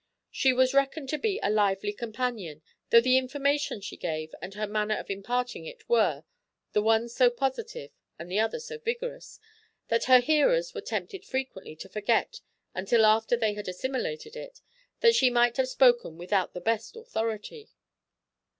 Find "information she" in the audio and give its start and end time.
3.19-3.95